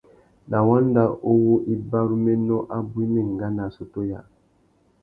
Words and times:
Na 0.49 0.59
wanda 0.67 1.03
uwú 1.31 1.53
ibaruménô 1.73 2.57
abú 2.77 2.97
i 3.05 3.05
mà 3.13 3.19
enga 3.25 3.47
nà 3.55 3.63
assôtô 3.69 4.01
yâā. 4.09 4.21